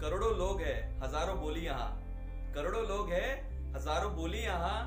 करोड़ों 0.00 0.30
लोग 0.38 0.60
हैं, 0.60 1.00
हज़ारों 1.00 1.36
बोली 1.40 1.60
यहाँ। 1.60 1.88
करोड़ों 2.54 2.82
लोग 2.88 3.10
हैं, 3.10 3.28
हज़ारों 3.74 4.10
बोली 4.16 4.38
यहाँ। 4.38 4.80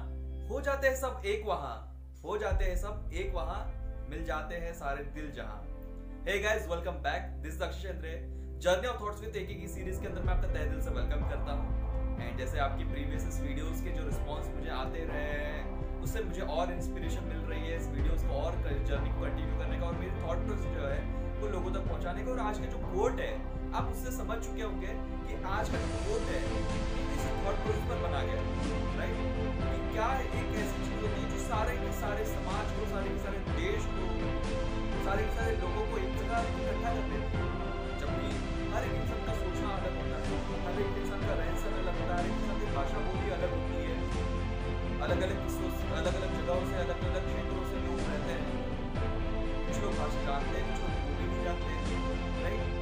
हो 0.49 0.59
जाते 0.61 0.87
हैं 0.87 0.95
सब 0.95 1.21
एक 1.25 1.45
वहाँ। 1.45 1.75
हो 2.23 2.37
जाते 2.37 2.65
हैं 2.65 2.75
सब 2.77 3.09
एक 3.13 3.33
वहाँ। 3.35 3.61
मिल 4.09 4.23
जाते 4.25 4.55
हैं 4.55 4.73
सारे 4.73 5.03
दिल 5.15 5.31
जहाँ। 5.31 5.57
Hey 6.27 6.37
guys 6.39 6.67
welcome 6.67 7.01
back 7.01 7.41
this 7.41 7.59
दक्षेंद्र 7.59 8.13
journey 8.61 8.87
of 8.87 9.01
thoughts 9.01 9.21
with 9.21 9.35
AK 9.35 9.53
की 9.53 9.67
सीरीज़ 9.67 10.01
के 10.01 10.07
अंदर 10.07 10.21
मैं 10.21 10.33
आपका 10.33 10.47
तहे 10.47 10.65
दिल 10.65 10.81
से 10.81 10.89
वेलकम 10.91 11.27
करता 11.29 11.51
हूँ। 11.51 12.21
एंड 12.21 12.37
जैसे 12.37 12.59
आपकी 12.59 12.83
प्रीवियस 12.91 13.39
वीडियोस 13.41 13.81
के 13.83 13.91
जो 13.91 14.05
रिस्पांस 14.05 14.47
मुझे 14.55 14.69
आते 14.77 15.05
रहे 15.05 15.21
हैं, 15.21 16.01
उससे 16.01 16.23
मुझे 16.23 16.41
और 16.41 16.73
इंस्पिरेशन 16.73 17.23
मिल 17.25 17.45
रही 17.49 17.67
है 17.67 17.77
इस 17.77 17.87
वीडियोस 17.89 18.23
को 18.23 18.41
और 18.41 18.61
जर्नी 18.63 19.09
को 19.09 19.21
कंटिन्यू 19.21 19.57
करने 19.59 19.79
का। 19.79 19.85
और 19.85 19.95
मेरे 19.95 20.11
थॉट 20.23 20.45
प्रोसेस 20.45 20.73
जो 20.73 20.87
है, 20.87 21.01
वो 21.39 21.47
लोगों 21.47 21.73
तक 21.73 21.87
पहुँचाने 21.89 22.25
का। 22.25 22.31
और 22.31 22.39
आज 22.41 22.59
का 22.59 22.65
जो 22.65 22.77
कोट 22.89 23.19
है 23.19 23.33
आप 23.77 23.89
उससे 23.89 24.11
समझ 24.11 24.37
चुके 24.45 24.61
होंगे 24.61 24.93
कि 25.25 25.35
आज 25.47 25.69
का 25.71 25.79
जो 25.81 25.97
कोट 26.05 26.29
है 26.33 26.39
इस 27.15 27.25
थॉट 27.41 27.57
प्रोसेस 27.63 27.83
पर 27.89 27.99
बना 28.03 28.21
गया 28.29 28.39
राइट 28.99 29.19
कि 29.59 29.81
क्या 29.91 30.07
एक 30.39 30.55
ऐसी 30.61 30.85
चीज़ 30.85 31.03
होती 31.03 31.21
है 31.21 31.27
जो 31.33 31.41
सारे 31.43 31.75
के 31.81 31.91
सारे 31.99 32.25
समाज 32.29 32.71
को, 32.77 32.87
सारे 32.93 33.09
के 33.09 33.19
सारे 33.25 33.41
देश 33.59 33.85
को, 33.91 34.07
सारे 35.05 35.27
के 35.27 35.35
सारे 35.35 35.53
लोगों 35.63 35.83
को 35.91 35.99
एक 35.99 36.17
जगह 36.21 36.49
इकट्ठा 36.53 36.93
कर 36.95 37.05
देती 37.11 37.37
है? 37.37 37.45
जबकि 38.01 38.31
हर 38.73 38.89
एक 38.89 38.95
इंसान 39.01 39.21
का 39.27 39.37
सोचना 39.43 39.75
अलग 39.75 40.01
होता 40.01 40.17
है, 40.17 40.39
हर 40.65 40.81
एक 40.87 40.97
इंसान 41.03 41.21
का 41.27 41.37
रहन 41.41 41.61
सहन 41.61 41.77
अलग 41.83 42.01
होता 42.01 42.17
है, 42.21 42.33
हर 42.49 42.59
की 42.63 42.73
भाषा 42.79 43.05
बोली 43.05 43.31
अलग 43.37 43.55
होती 43.57 43.77
है। 43.85 43.95
अलग 45.07 45.21
अलग 45.27 45.39
अलग 45.99 46.13
अलग 46.15 46.35
जगहों 46.39 46.65
से 46.65 46.75
अलग 46.81 47.07
अलग 47.11 47.29
क्षेत्रों 47.29 47.63
से 47.69 47.85
लोग 47.85 48.03
रहते 48.09 48.33
हैं। 48.33 48.57
कुछ 49.65 49.81
लोग 49.83 49.97
भाषा 50.01 50.27
जानते 50.27 50.57
हैं, 50.57 50.67
कुछ 50.69 50.77
लोग 50.83 50.99
बोली 51.07 51.31
नहीं 51.31 51.43
जानते 51.43 51.71
राइट 52.43 52.78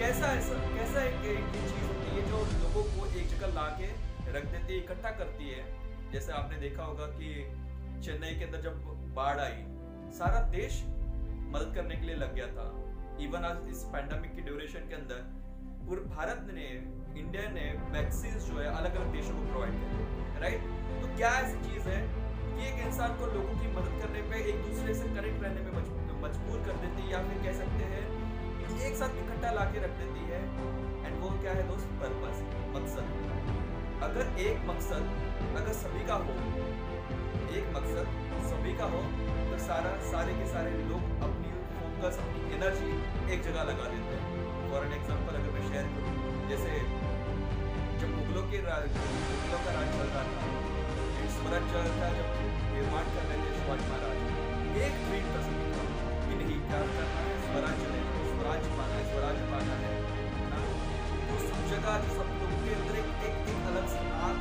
कैसा 0.00 0.28
ऐसा 0.34 0.54
कैसा 0.74 1.00
एक, 1.04 1.24
एक 1.30 1.48
चीज़ 1.54 1.82
होती 1.86 2.12
है 2.12 2.20
जो 2.28 2.36
लोगों 2.60 2.82
को 2.92 3.06
एक 3.20 3.26
जगह 3.30 3.50
ला 3.54 3.64
के 3.80 3.88
रख 4.36 4.44
देती 4.52 4.72
है 4.72 4.78
इकट्ठा 4.78 5.10
करती 5.16 5.48
है? 5.48 5.64
जैसे 6.12 6.32
आपने 6.32 6.60
देखा 6.60 6.84
होगा 6.84 7.06
कि 7.16 7.32
चेन्नई 8.06 8.38
के 8.38 8.44
अंदर 8.44 8.60
जब 8.60 8.78
बाढ़ 9.18 9.40
आई 9.40 9.58
सारा 10.18 10.40
देश 10.54 10.78
मदद 10.86 11.74
करने 11.74 11.96
के 11.96 12.06
लिए 12.06 12.16
लग 12.22 12.34
गया 12.34 12.46
था। 12.54 12.64
इवन 13.24 13.44
आज 13.48 13.68
इस 13.72 13.82
पैंडेमिक 13.94 14.34
की 14.36 14.46
ड्यूरेशन 14.48 14.88
के 14.88 14.94
अंदर 14.94 15.20
पूरे 15.84 16.06
भारत 16.14 16.48
ने 16.54 16.70
इंडिया 17.20 17.44
ने 17.58 17.66
वैक्सीन 17.92 18.38
जो 18.46 18.58
है 18.60 18.66
अलग 18.72 18.96
अलग 19.00 19.12
देशों 19.18 19.34
को 19.36 19.46
प्रोवाइड 19.50 19.78
किया 19.82 20.40
राइट 20.46 20.72
तो 21.02 21.16
क्या 21.16 21.34
ऐसी 21.42 21.60
चीज़ 21.68 21.88
है 21.88 22.00
कि 22.06 22.68
एक 22.70 22.86
इंसान 22.86 23.18
को 23.20 23.28
लोगों 23.34 23.58
की 23.60 23.74
मदद 23.76 24.00
करने 24.02 24.24
पे 24.32 24.42
एक 24.52 24.64
दूसरे 24.64 24.94
से 25.02 25.14
कनेक्ट 25.14 25.44
रहने 25.44 25.68
में 25.68 25.72
मजबूर 26.24 26.64
कर 26.64 26.82
देती 26.84 27.02
है 27.02 27.12
या 27.12 27.22
फिर 27.28 27.44
कह 27.44 27.58
सकते 27.60 27.92
हैं 27.92 27.99
एक 28.80 28.94
साथ 28.96 29.16
इकट्ठा 29.20 29.50
ला 29.52 29.64
के 29.72 29.80
रख 29.80 29.92
देती 29.98 30.22
है। 30.28 30.40
एंड 31.06 31.14
वो 31.20 31.30
क्या 31.40 31.52
है 31.54 31.62
दोस्त? 31.68 31.88
पर्पस, 32.00 32.42
मकसद। 32.74 33.06
अगर 34.02 34.24
एक 34.42 34.62
मकसद 34.66 35.02
अगर 35.56 35.72
सभी 35.78 36.04
का 36.06 36.14
हो, 36.22 36.34
एक 37.58 37.66
मकसद 37.76 38.06
सभी 38.50 38.72
का 38.78 38.86
हो 38.92 39.00
तो 39.50 39.58
सारा, 39.64 39.90
सारे 40.10 40.34
के 40.34 40.46
सारे 40.52 40.70
लोग 40.90 41.02
अपनी 41.26 41.50
फोकस 41.78 42.18
अपनी 42.20 42.54
एनर्जी 42.56 42.90
एक 43.34 43.42
जगह 43.44 43.68
लगा 43.70 43.88
देते 43.94 44.16
हैं। 44.16 44.46
फॉर 44.70 44.86
एन 44.86 44.92
एग्ज़ाम्पल 44.94 45.38
अगर 45.40 45.50
मैं 45.56 45.64
शेयर 45.68 45.86
करूँ, 45.94 46.14
जैसे 46.50 46.70
जब 48.00 48.14
मुगलों 48.16 48.44
के 48.50 48.58
मुगलों 48.60 49.60
का 49.64 49.74
राज 49.76 49.88
चल 49.96 50.08
रहा 50.14 50.24
था 50.28 50.68
स्वराज 51.34 51.64
चल 51.72 51.78
रहा 51.78 51.92
था, 51.98 52.08
जब 52.16 52.28
निर्माण 52.72 53.04
कर 53.14 53.28
रहे 53.28 53.36
थे 53.42 53.50
शिवाजी 53.58 53.84
महाराज, 53.90 54.18
एक 54.84 54.94
ड्रीम 55.04 55.26
था 55.34 55.42
सभी 55.44 55.66
का, 55.74 55.84
कि 56.22 56.40
नहीं, 56.40 56.58
क्या 56.68 56.80
करना 56.88 57.20
है? 57.20 57.36
स्वराज 57.44 57.76
चलेगा। 57.82 58.19
स्वराज 58.40 58.66
पाना 58.76 58.94
है 58.96 59.00
स्वराज 59.06 59.40
पाना 59.48 59.74
है 59.78 59.88
ना? 60.50 60.60
उस 61.32 61.42
जगह 61.70 61.96
जो 62.04 62.12
सब 62.12 62.28
लोगों 62.36 62.60
के 62.60 62.70
अंदर 62.76 62.94
एक 63.00 63.08
एक, 63.30 63.50
अलग 63.70 63.90
सी 63.94 64.04
आग 64.26 64.38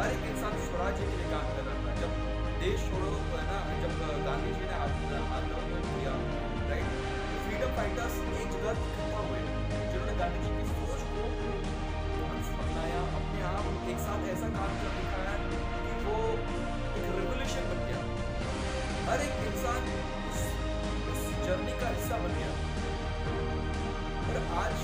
हर 0.00 0.12
एक 0.16 0.26
इंसान 0.32 0.54
स्वराज्य 0.66 1.08
के 1.08 1.16
लिए 1.22 1.30
काम 1.32 1.48
कर 1.56 1.66
रहा 1.68 1.78
था। 1.86 1.94
जब 2.02 2.12
देश 2.60 2.84
छोड़ो 2.90 3.10
है 3.32 3.42
ना 3.48 3.58
जब 3.82 3.96
गांधी 4.28 4.52
जी 4.58 4.68
ने 4.70 4.76
आंदोलन 4.84 5.82
किया 5.88 6.14
राइट 6.70 6.94
फ्रीडम 7.46 7.74
फाइटर्स 7.80 8.20
एक 8.42 8.54
जगह 8.54 8.86
इकट्ठा 8.86 9.26
हुए 9.26 9.42
जिन्होंने 9.42 10.14
गांधी 10.22 10.38
जी 10.44 10.54
की 10.56 10.64
सोच 10.70 11.02
को 11.10 11.26
अपनाया 12.62 13.04
अपने 13.20 13.44
आप 13.52 13.88
एक 13.94 14.04
साथ 14.08 14.28
ऐसा 14.36 14.52
काम 14.58 14.78
कर 14.84 14.98
दिखाया 15.00 15.34
कि 15.50 15.92
वो 16.06 16.20
एक 16.38 17.06
रेवोल्यूशन 17.16 17.64
बन 17.72 17.84
गया। 17.90 18.00
हर 19.10 19.30
एक 19.30 19.46
इंसान 19.50 19.82
जर्नी 21.46 21.80
का 21.80 21.88
हिस्सा 21.96 22.18
बन 22.24 22.38
गया। 22.38 22.70
और 23.32 24.36
आज 24.62 24.76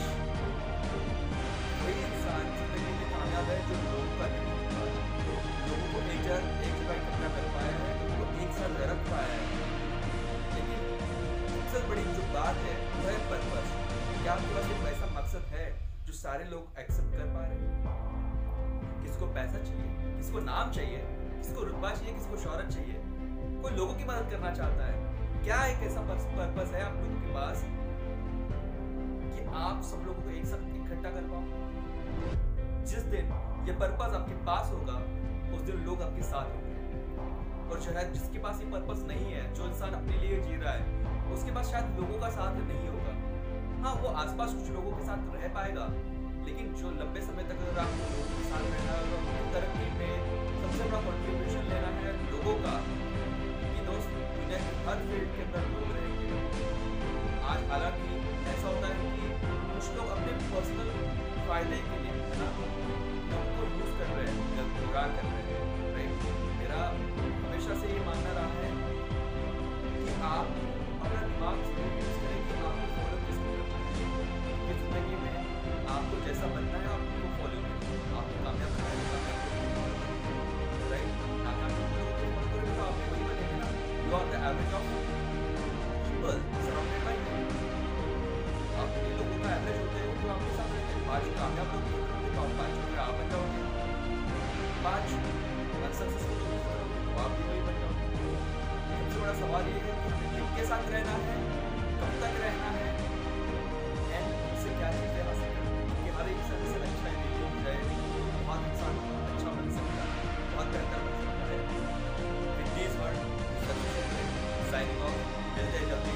कोई 1.81 1.95
इंसान 2.05 2.45
ज़िंदगी 2.59 2.93
में 2.99 3.07
कामयाब 3.11 3.51
है 3.53 3.59
जो 3.69 3.75
लोगों 3.83 4.13
का 4.19 4.27
लोगों 5.69 5.89
को 5.93 5.99
एक 6.01 6.09
एक 6.09 6.21
जगह 6.27 6.95
इकट्ठा 6.95 7.29
कर 7.37 7.47
पाया 7.55 7.73
है 7.79 7.91
उनको 8.07 8.25
एक 8.45 8.53
साथ 8.59 8.73
रख 8.91 9.01
पाया 9.11 9.35
है। 9.35 9.43
लेकिन 10.55 10.81
सबसे 11.51 11.79
बड़ी 11.89 12.05
जो 12.19 12.25
बात 12.35 12.57
है 12.69 12.75
वो 12.95 13.03
है 13.09 13.17
पर्पस। 13.31 13.69
क्या 14.23 14.33
आपके 14.33 14.55
पास 14.55 14.71
एक 14.77 14.87
ऐसा 14.93 15.07
मकसद 15.19 15.45
है 15.57 15.67
जो 16.07 16.13
सारे 16.13 16.45
लोग 16.51 16.81
एक्सेप्ट 16.81 17.17
कर 17.17 17.27
पा 17.35 17.43
रहे 17.47 17.59
हैं? 17.59 17.77
किसको 19.03 19.27
पैसा 19.35 19.59
चाहिए? 19.59 20.17
किसको 20.17 20.41
नाम 20.47 20.71
चाहिए? 20.73 21.01
किसको 21.37 21.65
रुतबा 21.65 21.91
चाहिए? 21.91 22.15
किसको 22.15 22.37
शौहरत 22.45 22.73
चाहिए? 22.75 22.97
कोई 23.63 23.73
लोगों 23.73 23.95
की 23.95 24.05
मदद 24.05 24.31
करना 24.31 24.51
चाहता 24.55 24.87
है? 24.87 24.97
क्या 25.45 25.59
एक 25.67 25.83
ऐसा 25.89 26.01
पर्पस 26.01 26.73
है 26.75 26.83
आप 26.85 26.95
लोगों 26.97 27.21
के 27.21 27.35
पास 27.35 27.57
आप 29.47 29.83
सब 29.83 30.05
लोगों 30.07 30.23
को 30.23 30.31
एक 30.31 30.47
साथ 30.47 30.63
इकट्ठा 30.77 31.11
कर 31.11 31.29
पाओ। 31.33 32.85
जिस 32.85 33.03
दिन 33.13 33.33
ये 33.69 33.73
पर्पस 33.75 34.15
आपके 34.15 34.35
पास 34.45 34.71
होगा, 34.73 34.97
उस 35.57 35.63
दिन 35.63 35.85
लोग 35.87 36.03
आपके 36.03 36.23
साथ 36.23 36.47
होंगे। 36.55 36.77
और 37.71 37.81
शायद 37.81 38.13
जिसके 38.13 38.39
पास 38.39 38.61
ये 38.61 38.71
पर्पस 38.71 39.05
नहीं 39.09 39.33
है, 39.33 39.43
जो 39.55 39.67
इंसान 39.67 39.95
अपने 39.95 40.19
लिए 40.19 40.41
जी 40.43 40.57
रहा 40.57 40.73
है, 40.73 41.33
उसके 41.33 41.51
पास 41.51 41.71
शायद 41.71 41.99
लोगों 42.01 42.21
का 42.21 42.31
साथ 42.31 42.55
नहीं 42.61 42.89
होगा। 42.89 43.17
हाँ 43.83 43.95
वो 43.95 44.09
आसपास 44.21 44.55
कुछ 44.55 44.71
लोगों 44.71 44.93
के 44.93 45.05
साथ 45.05 45.35
रह 45.35 45.49
पाएगा, 45.55 45.85
लेकिन 46.47 46.73
जो 46.75 46.91
लंबे 46.91 47.21
समय 47.21 47.45
तक 47.49 47.61
अगर 47.67 47.81
आपको 47.81 48.09
लोगों 48.13 48.39
के 48.39 48.45
साथ 48.45 48.63
रहना 48.71 48.93
है 48.93 49.01
और 49.03 49.11
अपनी 49.19 49.53
तरक्की 49.53 49.89
में 49.99 50.13
सबसे 50.63 50.89
बड़ा 50.91 51.01
कॉन्ट्रीब्यूशन 51.01 51.69
लेना 51.69 51.91
है 51.99 52.13
लोगों 52.33 52.55
का, 52.65 52.75
कि 53.61 53.87
दोस्त, 53.87 54.17
के 54.49 54.57
हर 54.89 54.99
फ़ील्ड 55.09 55.31
के 55.37 55.43
अंदर 55.43 55.63
कुछ 59.79 59.89
लोग 59.97 60.09
अपने 60.13 60.31
पर्सनल 60.51 60.89
फ़ायदे 61.49 61.77
के 61.89 61.97
लिए 62.05 62.13
उनको 62.13 63.67
यूज़ 63.75 63.91
कर 63.99 64.09
रहे 64.15 64.31
हैं 64.31 64.65
बुरा 64.79 65.03
कर 65.17 65.27
रहे 65.27 65.43
हैं 65.51 65.59
राइट 65.97 66.25
मेरा 66.63 66.79
हमेशा 67.43 67.77
से 67.83 67.91
ये 67.91 68.01
मानना 68.07 68.33
रहा 68.39 68.49
है 68.55 68.71
कि 69.99 70.15
आप 70.31 70.49
अपना 71.05 71.21
दिमाग 71.29 71.61
यूज़ 71.99 72.17
करें 72.23 72.41
कि 72.49 72.57
आपको 72.71 72.89
फॉलो 72.97 73.21
करना 73.27 73.53
ज़िंदगी 74.81 75.21
में 75.23 75.37
आपको 75.97 76.15
जैसा 76.27 76.51
बनना 76.57 76.79
है, 76.79 76.83
आप 76.95 77.03
उनको 77.13 77.29
फॉलो 77.39 77.59
करें। 77.69 77.87
आपको 78.23 78.37
कामयाब 78.49 78.73
करना 78.81 78.89
है 78.89 78.97
राइट 80.91 81.09
नाकाम 81.47 81.73
you 81.79 81.85
are 84.19 84.27
the 84.33 84.35
average 84.51 84.73
of 84.81 84.89
पाँच 91.19 91.31
कामयाब 91.37 91.71
लोग 91.75 91.87
तो 92.33 92.41
आप 92.41 92.51
पाँच 92.59 92.75
में 92.79 92.91
पाँच 94.85 95.07
आप 97.23 97.33
भी 97.35 97.47
वही 97.47 97.63
सवाल 99.39 99.67
ये 99.69 99.81
है 99.87 99.97
कि 100.29 100.45
हमें 100.55 100.63
साथ 100.69 100.85
रहना 100.93 101.17
है 101.25 101.35
कब 101.99 102.13
तक 102.23 102.39
रहना 102.43 102.71
है 102.77 102.87
क्या 104.07 104.21
चीज़ें 104.95 105.25
हासिल 105.27 105.51
करनी 105.57 105.83
कि 105.97 106.15
हर 106.19 106.31
इंसान 106.35 106.63
से 106.71 106.79
अच्छा 106.85 107.11
हो 107.41 107.65
जाए 107.65 107.81
बहुत 108.45 108.69
इंसान 108.71 108.95
अच्छा 109.33 109.57
बन 109.57 109.75
सकता 109.79 110.07
बन 110.55 110.71
सकता 110.77 111.51
है 111.51 111.59
विद 112.55 112.71
दिस 112.79 112.95
वर्ड 113.03 113.19
साइनिंग 114.71 116.08